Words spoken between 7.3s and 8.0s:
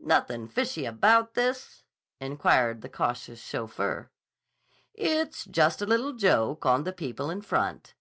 in front."